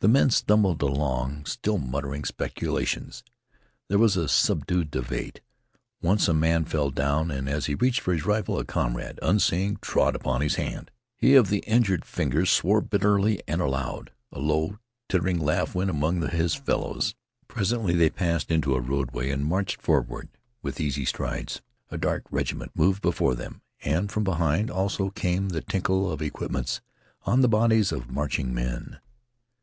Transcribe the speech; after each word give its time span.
The 0.00 0.06
men 0.06 0.30
stumbled 0.30 0.80
along 0.80 1.46
still 1.46 1.76
muttering 1.78 2.22
speculations. 2.24 3.24
There 3.88 3.98
was 3.98 4.16
a 4.16 4.28
subdued 4.28 4.92
debate. 4.92 5.40
Once 6.00 6.28
a 6.28 6.32
man 6.32 6.66
fell 6.66 6.90
down, 6.90 7.32
and 7.32 7.48
as 7.48 7.66
he 7.66 7.74
reached 7.74 7.98
for 8.02 8.12
his 8.12 8.24
rifle 8.24 8.60
a 8.60 8.64
comrade, 8.64 9.18
unseeing, 9.22 9.76
trod 9.82 10.14
upon 10.14 10.40
his 10.40 10.54
hand. 10.54 10.92
He 11.16 11.34
of 11.34 11.48
the 11.48 11.64
injured 11.66 12.04
fingers 12.04 12.48
swore 12.48 12.80
bitterly 12.80 13.42
and 13.48 13.60
aloud. 13.60 14.12
A 14.30 14.38
low, 14.38 14.78
tittering 15.08 15.40
laugh 15.40 15.74
went 15.74 15.90
among 15.90 16.22
his 16.30 16.54
fellows. 16.54 17.16
Presently 17.48 17.96
they 17.96 18.08
passed 18.08 18.52
into 18.52 18.76
a 18.76 18.80
roadway 18.80 19.30
and 19.30 19.44
marched 19.44 19.82
forward 19.82 20.28
with 20.62 20.80
easy 20.80 21.06
strides. 21.06 21.60
A 21.90 21.98
dark 21.98 22.22
regiment 22.30 22.70
moved 22.76 23.02
before 23.02 23.34
them, 23.34 23.62
and 23.82 24.12
from 24.12 24.22
behind 24.22 24.70
also 24.70 25.10
came 25.10 25.48
the 25.48 25.60
tinkle 25.60 26.08
of 26.08 26.22
equipments 26.22 26.80
on 27.24 27.40
the 27.40 27.48
bodies 27.48 27.90
of 27.90 28.12
marching 28.12 28.54
men. 28.54 29.00